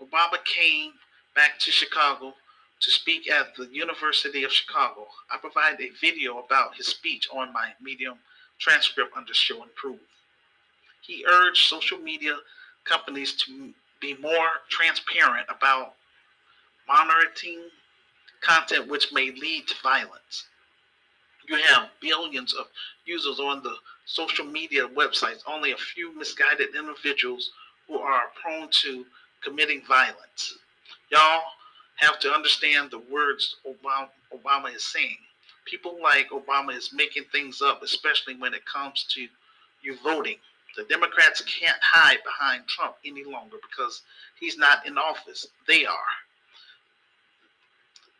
Obama 0.00 0.42
came 0.46 0.92
back 1.34 1.58
to 1.58 1.70
Chicago 1.70 2.34
to 2.80 2.90
speak 2.90 3.30
at 3.30 3.54
the 3.56 3.68
University 3.70 4.44
of 4.44 4.52
Chicago. 4.52 5.06
I 5.30 5.36
provide 5.36 5.78
a 5.80 5.90
video 6.00 6.38
about 6.38 6.76
his 6.76 6.86
speech 6.86 7.28
on 7.30 7.52
my 7.52 7.72
Medium 7.82 8.18
transcript 8.58 9.14
under 9.14 9.34
Show 9.34 9.62
and 9.62 9.74
Prove. 9.74 10.00
He 11.00 11.24
urged 11.30 11.68
social 11.68 11.98
media 11.98 12.36
companies 12.84 13.34
to 13.44 13.72
be 14.00 14.16
more 14.16 14.48
transparent 14.68 15.46
about 15.48 15.94
monitoring 16.88 17.68
content 18.40 18.88
which 18.88 19.12
may 19.12 19.30
lead 19.32 19.68
to 19.68 19.74
violence. 19.82 20.46
You 21.48 21.56
have 21.56 21.90
billions 22.00 22.54
of 22.54 22.66
users 23.04 23.40
on 23.40 23.62
the 23.62 23.74
social 24.06 24.44
media 24.44 24.86
websites, 24.88 25.42
only 25.46 25.72
a 25.72 25.76
few 25.76 26.16
misguided 26.16 26.74
individuals 26.74 27.50
who 27.86 27.98
are 27.98 28.30
prone 28.40 28.68
to 28.70 29.04
committing 29.42 29.82
violence. 29.86 30.58
Y'all 31.10 31.42
have 31.96 32.18
to 32.20 32.30
understand 32.32 32.90
the 32.90 32.98
words 32.98 33.56
Obama, 33.66 34.08
Obama 34.32 34.74
is 34.74 34.84
saying. 34.84 35.18
People 35.64 35.98
like 36.02 36.30
Obama 36.30 36.76
is 36.76 36.92
making 36.92 37.24
things 37.30 37.60
up, 37.62 37.82
especially 37.82 38.36
when 38.36 38.54
it 38.54 38.64
comes 38.64 39.04
to 39.10 39.28
you 39.82 39.96
voting. 40.02 40.36
The 40.76 40.84
Democrats 40.84 41.42
can't 41.42 41.80
hide 41.82 42.18
behind 42.24 42.66
Trump 42.68 42.96
any 43.04 43.24
longer 43.24 43.56
because 43.68 44.02
he's 44.38 44.56
not 44.56 44.86
in 44.86 44.98
office. 44.98 45.46
They 45.66 45.84
are. 45.84 45.96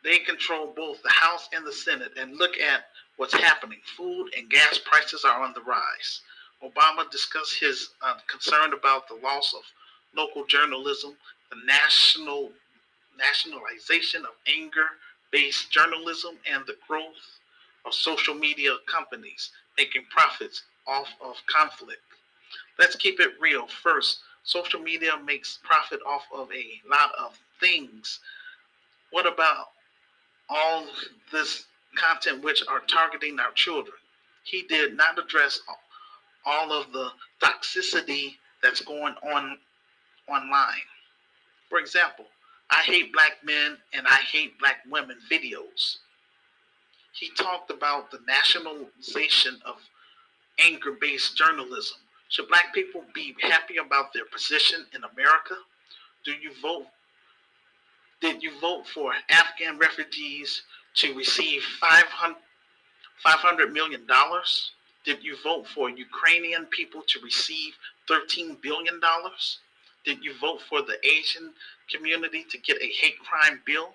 They 0.03 0.17
control 0.17 0.73
both 0.75 1.01
the 1.03 1.09
House 1.09 1.47
and 1.53 1.65
the 1.65 1.71
Senate. 1.71 2.11
And 2.17 2.37
look 2.37 2.57
at 2.59 2.85
what's 3.17 3.33
happening. 3.33 3.79
Food 3.97 4.31
and 4.37 4.49
gas 4.49 4.79
prices 4.83 5.23
are 5.23 5.41
on 5.41 5.53
the 5.53 5.61
rise. 5.61 6.21
Obama 6.63 7.09
discussed 7.09 7.59
his 7.59 7.89
uh, 8.01 8.15
concern 8.29 8.73
about 8.73 9.07
the 9.07 9.15
loss 9.15 9.53
of 9.53 9.61
local 10.15 10.45
journalism, 10.45 11.15
the 11.49 11.57
national 11.65 12.51
nationalization 13.17 14.23
of 14.23 14.31
anger-based 14.47 15.71
journalism, 15.71 16.35
and 16.51 16.65
the 16.65 16.75
growth 16.87 17.39
of 17.85 17.93
social 17.93 18.33
media 18.33 18.75
companies 18.87 19.51
making 19.77 20.03
profits 20.09 20.63
off 20.87 21.09
of 21.23 21.35
conflict. 21.47 22.01
Let's 22.79 22.95
keep 22.95 23.19
it 23.19 23.31
real. 23.39 23.67
First, 23.67 24.19
social 24.43 24.79
media 24.79 25.13
makes 25.23 25.59
profit 25.63 25.99
off 26.05 26.25
of 26.33 26.49
a 26.51 26.89
lot 26.89 27.11
of 27.19 27.37
things. 27.59 28.19
What 29.11 29.25
about 29.25 29.67
all 30.49 30.85
this 31.31 31.65
content 31.95 32.43
which 32.43 32.63
are 32.67 32.81
targeting 32.87 33.39
our 33.39 33.51
children? 33.51 33.95
He 34.43 34.63
did 34.63 34.97
not 34.97 35.19
address 35.19 35.59
all 36.45 36.71
of 36.71 36.91
the 36.91 37.09
toxicity 37.41 38.35
that's 38.63 38.81
going 38.81 39.15
on 39.23 39.57
online. 40.27 40.87
For 41.69 41.79
example, 41.79 42.25
I 42.69 42.81
hate 42.83 43.13
black 43.13 43.37
men 43.43 43.77
and 43.93 44.07
I 44.07 44.21
hate 44.31 44.57
black 44.59 44.77
women 44.89 45.17
videos. 45.29 45.97
He 47.13 47.29
talked 47.37 47.69
about 47.69 48.11
the 48.11 48.19
nationalization 48.25 49.59
of 49.65 49.75
anger 50.59 50.93
based 50.99 51.37
journalism. 51.37 51.97
Should 52.31 52.47
black 52.47 52.73
people 52.73 53.03
be 53.13 53.35
happy 53.41 53.75
about 53.75 54.13
their 54.13 54.23
position 54.23 54.85
in 54.95 55.03
America? 55.03 55.55
Do 56.23 56.31
you 56.31 56.53
vote? 56.61 56.87
Did 58.21 58.41
you 58.41 58.57
vote 58.61 58.87
for 58.87 59.11
Afghan 59.29 59.77
refugees 59.77 60.63
to 60.95 61.13
receive 61.13 61.61
500, 61.81 62.37
$500 63.25 63.73
million? 63.73 64.07
Did 65.03 65.21
you 65.21 65.35
vote 65.43 65.67
for 65.67 65.89
Ukrainian 65.89 66.67
people 66.67 67.01
to 67.07 67.19
receive 67.19 67.73
$13 68.09 68.61
billion? 68.61 69.01
Did 70.05 70.23
you 70.23 70.33
vote 70.39 70.61
for 70.69 70.81
the 70.81 71.05
Asian 71.05 71.51
community 71.89 72.45
to 72.49 72.57
get 72.57 72.81
a 72.81 72.87
hate 72.87 73.19
crime 73.19 73.61
bill? 73.65 73.89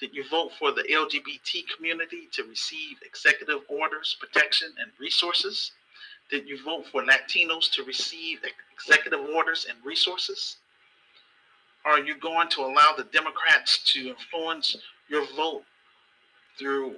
Did 0.00 0.14
you 0.14 0.28
vote 0.28 0.52
for 0.58 0.70
the 0.70 0.82
LGBT 0.82 1.64
community 1.74 2.28
to 2.32 2.42
receive 2.42 2.98
executive 3.02 3.60
orders, 3.68 4.16
protection, 4.20 4.68
and 4.78 4.90
resources? 5.00 5.72
Did 6.34 6.48
you 6.48 6.60
vote 6.64 6.84
for 6.90 7.04
Latinos 7.04 7.70
to 7.74 7.84
receive 7.84 8.40
executive 8.76 9.20
orders 9.36 9.68
and 9.70 9.78
resources? 9.84 10.56
Are 11.84 12.00
you 12.00 12.16
going 12.18 12.48
to 12.48 12.62
allow 12.62 12.92
the 12.96 13.04
Democrats 13.04 13.78
to 13.92 14.08
influence 14.08 14.76
your 15.08 15.24
vote 15.36 15.62
through 16.58 16.96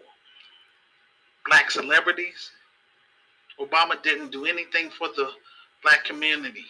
black 1.45 1.71
celebrities? 1.71 2.51
Obama 3.61 4.03
didn't 4.03 4.33
do 4.33 4.47
anything 4.47 4.89
for 4.89 5.09
the 5.09 5.29
black 5.83 6.05
community, 6.05 6.65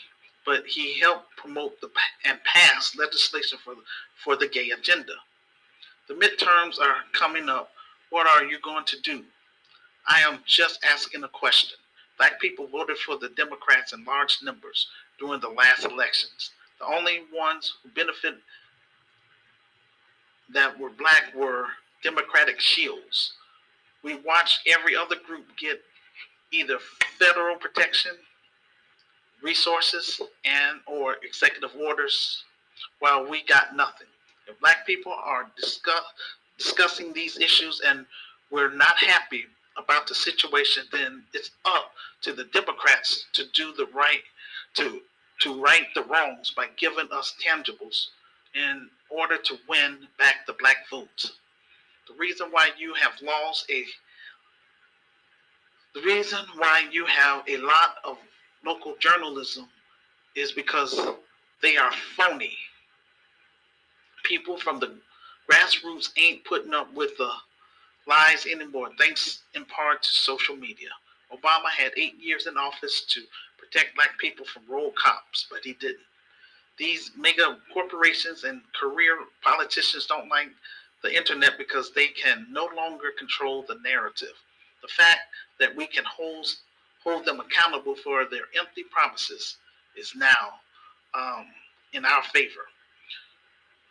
but 0.45 0.67
he 0.67 0.99
helped 0.99 1.37
promote 1.37 1.81
the 1.81 1.89
and 2.25 2.41
pass 2.43 2.97
legislation 2.99 3.61
for 3.65 3.77
for 4.25 4.35
the 4.35 4.49
gay 4.49 4.71
agenda. 4.71 5.13
The 6.09 6.15
midterms 6.15 6.81
are 6.81 6.97
coming 7.13 7.49
up. 7.49 7.71
What 8.11 8.27
are 8.27 8.45
you 8.45 8.59
going 8.59 8.87
to 8.87 9.01
do? 9.03 9.23
I 10.09 10.19
am 10.23 10.41
just 10.47 10.85
asking 10.85 11.23
a 11.23 11.29
question. 11.29 11.79
Black 12.19 12.41
people 12.41 12.67
voted 12.67 12.99
for 12.99 13.17
the 13.17 13.29
Democrats 13.31 13.93
in 13.93 14.05
large 14.05 14.39
numbers 14.43 14.89
during 15.19 15.41
the 15.41 15.49
last 15.49 15.85
elections. 15.85 16.51
The 16.79 16.87
only 16.87 17.23
ones 17.33 17.75
who 17.83 17.91
benefited 17.91 18.41
that 20.53 20.79
were 20.79 20.91
black 20.91 21.35
were 21.35 21.67
Democratic 22.03 22.61
shields. 22.61 23.33
We 24.03 24.17
watched 24.17 24.61
every 24.67 24.95
other 24.95 25.17
group 25.17 25.45
get 25.57 25.83
either 26.53 26.79
federal 27.19 27.57
protection, 27.57 28.13
resources, 29.43 30.21
and 30.45 30.81
or 30.87 31.17
executive 31.23 31.73
orders, 31.79 32.45
while 33.01 33.29
we 33.29 33.43
got 33.45 33.75
nothing. 33.75 34.07
If 34.47 34.61
black 34.61 34.87
people 34.87 35.13
are 35.13 35.51
discuss, 35.57 36.05
discussing 36.57 37.13
these 37.13 37.39
issues 37.39 37.81
and 37.85 38.07
we're 38.51 38.73
not 38.73 38.97
happy 38.99 39.47
about 39.79 40.07
the 40.07 40.15
situation, 40.15 40.85
then 40.93 41.25
it's 41.33 41.51
up 41.65 41.93
to 42.23 42.33
the 42.33 42.45
Democrats 42.45 43.27
to 43.35 43.45
do 43.55 43.73
the 43.75 43.87
right, 43.95 44.23
to 44.75 45.01
to 45.41 45.61
right 45.61 45.87
the 45.95 46.03
wrongs 46.05 46.53
by 46.57 46.67
giving 46.79 47.09
us 47.13 47.35
tangibles 47.47 48.09
in 48.55 48.89
order 49.11 49.37
to 49.37 49.59
win 49.69 49.99
back 50.19 50.47
the 50.47 50.55
black 50.55 50.89
vote. 50.91 51.33
The 52.09 52.15
reason 52.15 52.49
why 52.51 52.71
you 52.79 52.95
have 52.95 53.13
lost 53.23 53.71
a 53.71 53.85
the 55.95 56.03
reason 56.03 56.41
why 56.57 56.85
you 56.91 57.07
have 57.07 57.43
a 57.49 57.57
lot 57.59 57.97
of 58.05 58.19
local 58.65 58.97
journalism 58.99 59.67
is 60.35 60.53
because 60.53 60.99
they 61.63 61.77
are 61.77 61.93
phony 62.17 62.57
people 64.25 64.59
from 64.59 64.81
the 64.81 64.95
grassroots 65.51 66.11
ain't 66.19 66.45
putting 66.45 66.75
up 66.75 66.93
with 66.95 67.17
the 67.17 67.31
lies 68.07 68.47
anymore, 68.47 68.91
thanks 68.99 69.43
in 69.55 69.65
part 69.65 70.03
to 70.03 70.11
social 70.11 70.57
media. 70.57 70.89
Obama 71.33 71.69
had 71.77 71.93
eight 71.97 72.15
years 72.21 72.47
in 72.47 72.57
office 72.57 73.03
to 73.09 73.23
protect 73.59 73.97
black 73.97 74.19
people 74.19 74.47
from 74.47 74.63
rogue 74.69 74.95
cops, 74.95 75.47
but 75.51 75.61
he 75.65 75.75
didn't. 75.75 76.07
These 76.79 77.13
mega 77.17 77.59
corporations 77.73 78.45
and 78.45 78.61
career 78.79 79.19
politicians 79.43 80.07
don't 80.07 80.29
like 80.29 80.51
the 81.03 81.15
internet 81.15 81.53
because 81.59 81.93
they 81.93 82.09
can 82.09 82.47
no 82.51 82.69
longer 82.77 83.09
control 83.19 83.65
the 83.67 83.79
narrative. 83.85 84.35
The 84.83 84.89
fact 84.89 85.21
that 85.59 85.75
we 85.75 85.87
can 85.87 86.05
hold, 86.05 86.47
hold 87.03 87.25
them 87.25 87.41
accountable 87.41 87.97
for 87.97 88.25
their 88.25 88.45
empty 88.59 88.85
promises 88.91 89.57
is 89.97 90.13
now 90.15 90.61
um, 91.15 91.47
in 91.93 92.05
our 92.05 92.23
favor 92.25 92.67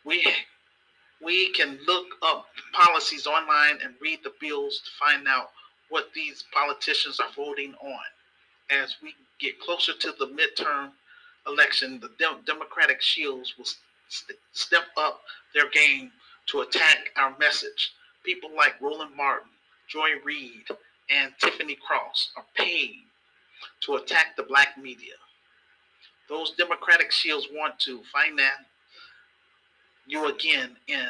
we 0.06 0.26
we 1.24 1.52
can 1.52 1.80
look 1.88 2.08
up 2.22 2.48
policies 2.74 3.28
online 3.28 3.80
and 3.84 3.94
read 4.02 4.20
the 4.24 4.34
bills 4.40 4.82
to 4.84 4.92
find 5.00 5.28
out 5.28 5.52
what 5.90 6.10
these 6.14 6.44
politicians 6.54 7.20
are 7.20 7.32
voting 7.36 7.74
on. 7.82 8.00
As 8.72 8.96
we 9.02 9.14
get 9.40 9.60
closer 9.60 9.94
to 9.94 10.14
the 10.18 10.28
midterm 10.28 10.92
election, 11.48 12.00
the 12.00 12.10
de- 12.18 12.42
Democratic 12.46 13.02
shields 13.02 13.54
will 13.58 13.66
st- 14.10 14.40
step 14.54 14.86
up 14.98 15.22
their 15.54 15.70
game 15.70 16.12
to 16.48 16.62
attack 16.62 17.12
our 17.16 17.36
message. 17.38 17.94
People 18.24 18.50
like 18.56 18.82
Roland 18.82 19.16
Martin, 19.16 19.50
Joy 19.88 20.10
Reid, 20.24 20.66
and 21.10 21.34
Tiffany 21.40 21.76
Cross 21.76 22.32
are 22.36 22.46
paid 22.56 22.96
to 23.82 23.96
attack 23.96 24.36
the 24.36 24.44
black 24.44 24.78
media. 24.78 25.14
Those 26.28 26.52
Democratic 26.52 27.12
shields 27.12 27.48
want 27.52 27.80
to 27.82 28.02
finance 28.12 28.66
you 30.08 30.28
again 30.30 30.72
in 30.88 31.10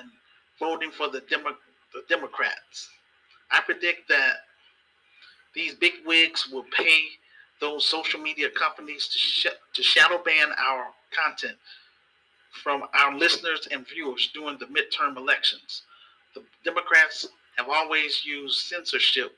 voting 0.59 0.91
for 0.91 1.09
the, 1.09 1.21
Demo- 1.29 1.57
the 1.93 2.03
Democrats. 2.09 2.89
I 3.51 3.61
predict 3.61 4.07
that 4.09 4.37
these 5.53 5.73
big 5.75 5.93
wigs 6.05 6.49
will 6.51 6.65
pay 6.77 6.99
those 7.61 7.87
social 7.87 8.19
media 8.19 8.49
companies 8.49 9.07
to, 9.07 9.17
sh- 9.17 9.47
to 9.73 9.83
shadow 9.83 10.21
ban 10.23 10.47
our 10.57 10.87
content 11.15 11.57
from 12.63 12.83
our 12.93 13.15
listeners 13.15 13.67
and 13.71 13.87
viewers 13.87 14.29
during 14.33 14.57
the 14.57 14.65
midterm 14.65 15.17
elections. 15.17 15.83
The 16.33 16.43
Democrats 16.63 17.27
have 17.57 17.67
always 17.69 18.25
used 18.25 18.65
censorship 18.65 19.31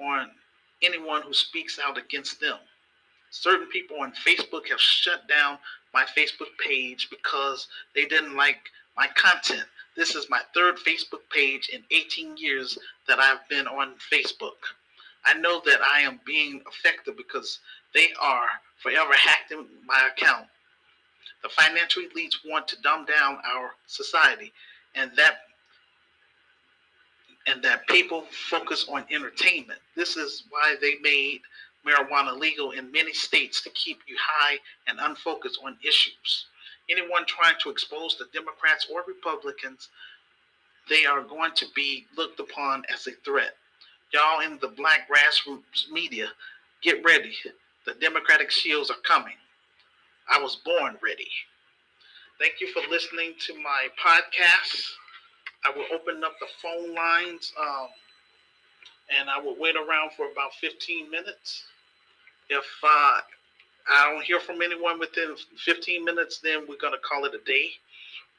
on 0.00 0.28
anyone 0.82 1.22
who 1.22 1.34
speaks 1.34 1.78
out 1.84 1.98
against 1.98 2.40
them. 2.40 2.56
Certain 3.30 3.66
people 3.68 3.98
on 4.00 4.12
Facebook 4.26 4.68
have 4.68 4.80
shut 4.80 5.28
down 5.28 5.58
my 5.92 6.04
Facebook 6.16 6.48
page 6.64 7.08
because 7.10 7.68
they 7.94 8.06
didn't 8.06 8.36
like 8.36 8.58
my 8.96 9.06
content. 9.14 9.64
This 9.96 10.14
is 10.14 10.30
my 10.30 10.40
third 10.54 10.76
Facebook 10.76 11.28
page 11.34 11.70
in 11.72 11.82
18 11.90 12.36
years 12.36 12.78
that 13.08 13.18
I've 13.18 13.46
been 13.48 13.66
on 13.66 13.94
Facebook. 14.12 14.56
I 15.24 15.34
know 15.34 15.60
that 15.66 15.80
I 15.82 16.00
am 16.00 16.20
being 16.24 16.62
affected 16.68 17.16
because 17.16 17.58
they 17.92 18.08
are 18.20 18.46
forever 18.82 19.12
hacking 19.14 19.66
my 19.86 20.08
account. 20.12 20.46
The 21.42 21.48
financial 21.50 22.02
elites 22.02 22.36
want 22.46 22.68
to 22.68 22.80
dumb 22.82 23.04
down 23.06 23.38
our 23.54 23.72
society, 23.86 24.52
and 24.94 25.10
that 25.16 25.38
and 27.46 27.62
that 27.62 27.86
people 27.88 28.24
focus 28.30 28.86
on 28.88 29.04
entertainment. 29.10 29.80
This 29.96 30.16
is 30.16 30.44
why 30.50 30.76
they 30.80 30.96
made 31.02 31.40
marijuana 31.86 32.38
legal 32.38 32.72
in 32.72 32.92
many 32.92 33.12
states 33.12 33.62
to 33.62 33.70
keep 33.70 33.98
you 34.06 34.16
high 34.20 34.58
and 34.86 34.98
unfocused 35.00 35.58
on 35.64 35.76
issues 35.82 36.46
anyone 36.90 37.24
trying 37.26 37.54
to 37.62 37.70
expose 37.70 38.16
the 38.18 38.26
Democrats 38.32 38.86
or 38.92 39.02
Republicans, 39.06 39.88
they 40.88 41.04
are 41.06 41.22
going 41.22 41.52
to 41.54 41.66
be 41.74 42.06
looked 42.16 42.40
upon 42.40 42.82
as 42.92 43.06
a 43.06 43.12
threat. 43.24 43.54
Y'all 44.12 44.40
in 44.40 44.58
the 44.60 44.68
black 44.68 45.08
grassroots 45.08 45.90
media, 45.92 46.28
get 46.82 47.04
ready. 47.04 47.34
The 47.86 47.94
Democratic 47.94 48.50
shields 48.50 48.90
are 48.90 49.00
coming. 49.04 49.36
I 50.28 50.40
was 50.40 50.56
born 50.64 50.96
ready. 51.02 51.28
Thank 52.38 52.60
you 52.60 52.72
for 52.72 52.82
listening 52.90 53.34
to 53.46 53.54
my 53.54 53.88
podcast. 54.02 54.92
I 55.64 55.70
will 55.76 55.84
open 55.94 56.24
up 56.24 56.32
the 56.40 56.46
phone 56.62 56.94
lines 56.94 57.52
um, 57.60 57.88
and 59.18 59.28
I 59.28 59.38
will 59.38 59.56
wait 59.58 59.76
around 59.76 60.12
for 60.16 60.30
about 60.30 60.54
15 60.60 61.10
minutes. 61.10 61.64
If 62.48 62.64
uh, 62.82 63.20
I 63.90 64.12
don't 64.12 64.24
hear 64.24 64.40
from 64.40 64.62
anyone 64.62 64.98
within 64.98 65.34
15 65.64 66.04
minutes, 66.04 66.38
then 66.38 66.60
we're 66.68 66.76
going 66.76 66.92
to 66.92 66.98
call 67.00 67.24
it 67.24 67.34
a 67.34 67.44
day. 67.44 67.70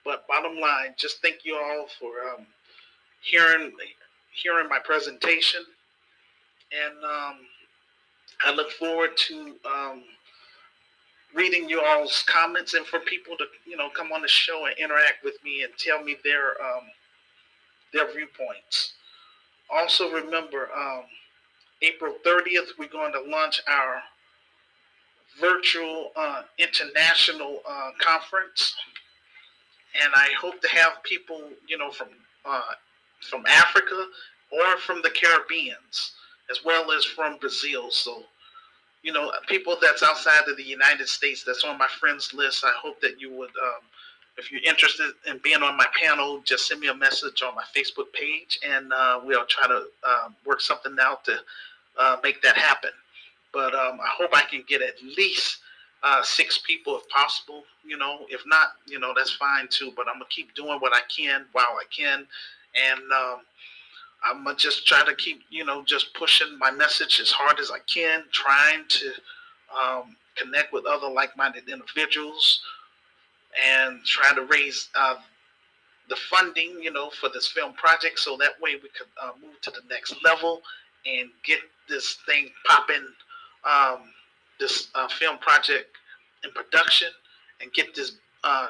But 0.05 0.27
bottom 0.27 0.59
line, 0.59 0.95
just 0.97 1.21
thank 1.21 1.43
you 1.43 1.55
all 1.55 1.87
for 1.99 2.11
um, 2.33 2.45
hearing 3.21 3.71
hearing 4.33 4.69
my 4.69 4.79
presentation, 4.79 5.61
and 6.71 7.03
um, 7.03 7.35
I 8.45 8.53
look 8.55 8.71
forward 8.71 9.15
to 9.27 9.55
um, 9.65 10.03
reading 11.35 11.69
you 11.69 11.81
all's 11.81 12.23
comments 12.23 12.73
and 12.73 12.85
for 12.85 12.99
people 12.99 13.37
to 13.37 13.45
you 13.65 13.77
know 13.77 13.89
come 13.89 14.11
on 14.11 14.21
the 14.21 14.27
show 14.27 14.65
and 14.65 14.75
interact 14.79 15.23
with 15.23 15.35
me 15.43 15.63
and 15.63 15.71
tell 15.77 16.03
me 16.03 16.17
their 16.23 16.51
um, 16.63 16.83
their 17.93 18.11
viewpoints. 18.11 18.93
Also, 19.69 20.11
remember 20.11 20.69
um, 20.75 21.03
April 21.81 22.15
30th, 22.25 22.77
we're 22.77 22.87
going 22.87 23.13
to 23.13 23.21
launch 23.21 23.61
our 23.67 24.01
virtual 25.39 26.11
uh, 26.15 26.43
international 26.57 27.61
uh, 27.69 27.91
conference, 27.99 28.75
and 30.03 30.11
I 30.15 30.29
hope 30.39 30.61
to 30.61 30.67
have 30.69 31.03
people, 31.03 31.41
you 31.67 31.77
know, 31.77 31.91
from 31.91 32.09
uh, 32.45 32.61
from 33.29 33.45
Africa 33.45 34.07
or 34.51 34.77
from 34.77 35.01
the 35.01 35.09
Caribbeans, 35.09 36.13
as 36.49 36.63
well 36.65 36.91
as 36.91 37.05
from 37.05 37.37
Brazil. 37.37 37.91
So, 37.91 38.23
you 39.03 39.13
know, 39.13 39.31
people 39.47 39.77
that's 39.81 40.03
outside 40.03 40.47
of 40.47 40.57
the 40.57 40.63
United 40.63 41.07
States 41.07 41.43
that's 41.43 41.63
on 41.63 41.77
my 41.77 41.87
friends 41.87 42.33
list. 42.33 42.65
I 42.65 42.73
hope 42.81 42.99
that 43.01 43.19
you 43.21 43.31
would, 43.31 43.49
um, 43.49 43.81
if 44.37 44.51
you're 44.51 44.61
interested 44.63 45.13
in 45.27 45.37
being 45.39 45.61
on 45.61 45.77
my 45.77 45.87
panel, 46.01 46.41
just 46.43 46.67
send 46.67 46.81
me 46.81 46.87
a 46.87 46.95
message 46.95 47.41
on 47.41 47.55
my 47.55 47.63
Facebook 47.75 48.11
page, 48.13 48.59
and 48.67 48.91
uh, 48.91 49.21
we'll 49.23 49.45
try 49.45 49.67
to 49.67 49.85
uh, 50.03 50.29
work 50.45 50.61
something 50.61 50.97
out 50.99 51.23
to 51.25 51.37
uh, 51.97 52.17
make 52.23 52.41
that 52.41 52.57
happen. 52.57 52.91
But 53.53 53.73
um, 53.75 53.99
I 53.99 54.09
hope 54.17 54.31
I 54.33 54.43
can 54.43 54.63
get 54.67 54.81
at 54.81 55.01
least 55.03 55.59
uh, 56.03 56.23
six 56.23 56.59
people 56.65 56.97
if 56.97 57.07
possible. 57.09 57.63
You 57.83 57.97
know, 57.97 58.25
if 58.29 58.41
not, 58.45 58.69
you 58.87 58.99
know, 58.99 59.13
that's 59.15 59.33
fine 59.33 59.67
too. 59.69 59.91
But 59.95 60.07
I'm 60.07 60.15
gonna 60.15 60.25
keep 60.29 60.53
doing 60.55 60.79
what 60.79 60.93
I 60.93 61.01
can 61.15 61.45
while 61.51 61.65
I 61.65 61.83
can, 61.95 62.25
and 62.75 63.01
um, 63.11 63.39
I'm 64.23 64.43
gonna 64.43 64.55
just 64.55 64.87
try 64.87 65.03
to 65.05 65.15
keep, 65.15 65.41
you 65.49 65.65
know, 65.65 65.83
just 65.83 66.13
pushing 66.13 66.57
my 66.59 66.71
message 66.71 67.19
as 67.19 67.31
hard 67.31 67.59
as 67.59 67.71
I 67.71 67.79
can, 67.87 68.23
trying 68.31 68.85
to 68.87 69.11
um, 69.77 70.15
connect 70.35 70.73
with 70.73 70.85
other 70.85 71.09
like-minded 71.09 71.67
individuals, 71.69 72.61
and 73.67 74.03
try 74.05 74.33
to 74.33 74.45
raise 74.45 74.89
uh, 74.95 75.15
the 76.09 76.15
funding, 76.29 76.79
you 76.81 76.91
know, 76.91 77.09
for 77.09 77.29
this 77.29 77.47
film 77.47 77.73
project, 77.73 78.19
so 78.19 78.37
that 78.37 78.59
way 78.61 78.75
we 78.75 78.89
could 78.89 79.07
uh, 79.21 79.31
move 79.41 79.59
to 79.61 79.71
the 79.71 79.81
next 79.89 80.15
level 80.23 80.61
and 81.05 81.29
get 81.43 81.59
this 81.89 82.17
thing 82.25 82.49
popping 82.67 83.07
um, 83.63 83.99
this 84.59 84.89
uh, 84.95 85.07
film 85.07 85.37
project 85.39 85.97
in 86.43 86.51
production 86.51 87.09
and 87.61 87.71
get 87.73 87.93
this 87.95 88.13
uh, 88.43 88.67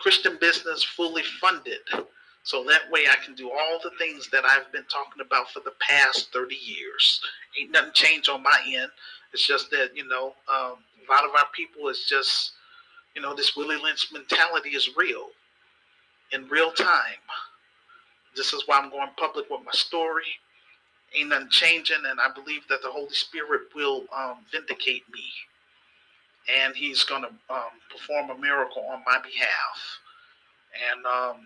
Christian 0.00 0.38
business 0.40 0.82
fully 0.82 1.22
funded. 1.40 1.80
So 2.42 2.64
that 2.64 2.90
way 2.90 3.06
I 3.10 3.16
can 3.24 3.34
do 3.34 3.50
all 3.50 3.80
the 3.82 3.90
things 3.98 4.28
that 4.30 4.44
I've 4.44 4.70
been 4.72 4.84
talking 4.84 5.20
about 5.20 5.50
for 5.50 5.60
the 5.60 5.72
past 5.80 6.32
30 6.32 6.54
years. 6.54 7.20
Ain't 7.60 7.72
nothing 7.72 7.92
changed 7.92 8.28
on 8.28 8.42
my 8.42 8.60
end. 8.66 8.90
It's 9.32 9.46
just 9.46 9.70
that, 9.70 9.90
you 9.94 10.06
know, 10.06 10.34
um, 10.48 10.76
a 10.76 11.12
lot 11.12 11.24
of 11.24 11.30
our 11.36 11.46
people 11.54 11.88
is 11.88 12.06
just, 12.08 12.52
you 13.14 13.22
know, 13.22 13.34
this 13.34 13.56
Willie 13.56 13.82
Lynch 13.82 14.12
mentality 14.12 14.70
is 14.70 14.90
real 14.96 15.28
in 16.32 16.48
real 16.48 16.70
time. 16.72 17.20
This 18.36 18.52
is 18.52 18.62
why 18.66 18.78
I'm 18.78 18.90
going 18.90 19.08
public 19.16 19.48
with 19.50 19.62
my 19.64 19.72
story 19.72 20.24
ain't 21.14 21.28
nothing 21.30 21.48
changing, 21.50 22.04
and 22.08 22.20
I 22.20 22.32
believe 22.32 22.62
that 22.68 22.82
the 22.82 22.90
Holy 22.90 23.14
Spirit 23.14 23.74
will 23.74 24.04
um, 24.16 24.38
vindicate 24.50 25.04
me, 25.12 25.24
and 26.62 26.74
He's 26.74 27.04
going 27.04 27.22
to 27.22 27.28
um, 27.52 27.74
perform 27.90 28.30
a 28.30 28.40
miracle 28.40 28.84
on 28.90 29.02
my 29.06 29.18
behalf. 29.18 30.00
And 30.92 31.06
um, 31.06 31.36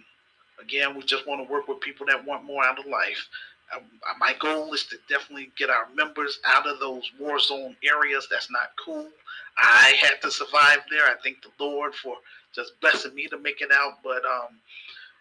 again, 0.61 0.97
we 0.97 1.03
just 1.03 1.27
want 1.27 1.47
to 1.47 1.53
work 1.53 1.69
with 1.69 1.81
people 1.81 2.07
that 2.07 2.25
want 2.25 2.45
more 2.45 2.65
out 2.65 2.79
of 2.79 2.87
life. 2.87 3.29
Um, 3.75 3.83
my 4.19 4.35
goal 4.41 4.73
is 4.75 4.85
to 4.87 4.97
definitely 5.09 5.53
get 5.57 5.71
our 5.71 5.87
members 5.95 6.41
out 6.45 6.67
of 6.67 6.81
those 6.81 7.11
war 7.21 7.39
zone 7.39 7.77
areas. 7.85 8.27
That's 8.31 8.51
not 8.51 8.73
cool. 8.85 9.09
I 9.57 9.95
had 10.01 10.21
to 10.23 10.31
survive 10.31 10.81
there. 10.91 11.05
I 11.05 11.15
thank 11.23 11.43
the 11.43 11.65
Lord 11.65 11.95
for 11.95 12.17
just 12.55 12.81
blessing 12.81 13.15
me 13.15 13.27
to 13.29 13.39
make 13.39 13.61
it 13.61 13.71
out, 13.73 13.99
but 14.03 14.25
um, 14.25 14.59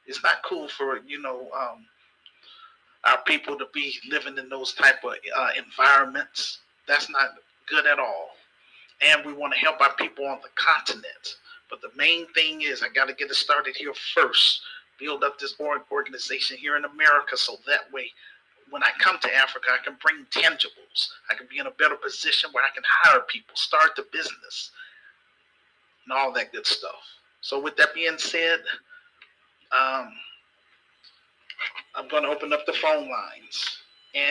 it's 0.07 0.23
not 0.23 0.41
cool 0.43 0.67
for 0.67 0.99
you 1.07 1.21
know 1.21 1.47
um, 1.55 1.85
our 3.05 3.21
people 3.25 3.57
to 3.57 3.67
be 3.73 3.93
living 4.09 4.37
in 4.37 4.49
those 4.49 4.73
type 4.73 5.03
of 5.03 5.13
uh, 5.37 5.49
environments. 5.57 6.59
That's 6.87 7.09
not 7.09 7.35
good 7.67 7.85
at 7.85 7.99
all. 7.99 8.31
And 9.01 9.25
we 9.25 9.33
want 9.33 9.53
to 9.53 9.59
help 9.59 9.79
our 9.79 9.93
people 9.93 10.25
on 10.25 10.39
the 10.41 10.49
continent. 10.55 11.37
But 11.69 11.81
the 11.81 11.91
main 11.95 12.27
thing 12.33 12.61
is, 12.61 12.83
I 12.83 12.89
got 12.89 13.07
to 13.07 13.13
get 13.13 13.29
it 13.29 13.35
started 13.35 13.75
here 13.75 13.93
first. 14.13 14.61
Build 14.99 15.23
up 15.23 15.39
this 15.39 15.55
organization 15.91 16.57
here 16.57 16.75
in 16.75 16.83
America 16.83 17.37
so 17.37 17.57
that 17.67 17.91
way, 17.93 18.11
when 18.69 18.83
I 18.83 18.89
come 18.99 19.17
to 19.19 19.35
Africa, 19.35 19.67
I 19.71 19.83
can 19.83 19.97
bring 20.01 20.25
tangibles. 20.31 21.09
I 21.29 21.35
can 21.35 21.47
be 21.49 21.59
in 21.59 21.67
a 21.67 21.71
better 21.71 21.95
position 21.95 22.49
where 22.51 22.63
I 22.63 22.69
can 22.73 22.83
hire 22.85 23.21
people, 23.21 23.55
start 23.55 23.95
the 23.95 24.05
business, 24.11 24.71
and 26.05 26.17
all 26.17 26.33
that 26.33 26.51
good 26.51 26.65
stuff. 26.65 27.01
So, 27.41 27.59
with 27.59 27.77
that 27.77 27.93
being 27.93 28.17
said, 28.17 28.59
um, 29.71 30.11
I'm 31.95 32.07
going 32.07 32.23
to 32.23 32.29
open 32.29 32.53
up 32.53 32.65
the 32.65 32.73
phone 32.73 33.09
lines. 33.09 33.77
And 34.15 34.29